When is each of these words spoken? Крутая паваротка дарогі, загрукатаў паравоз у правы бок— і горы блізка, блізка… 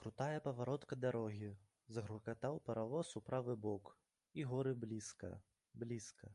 Крутая 0.00 0.36
паваротка 0.42 0.98
дарогі, 1.04 1.48
загрукатаў 1.96 2.58
паравоз 2.68 3.10
у 3.22 3.24
правы 3.32 3.54
бок— 3.68 3.90
і 4.42 4.46
горы 4.52 4.72
блізка, 4.84 5.32
блізка… 5.86 6.32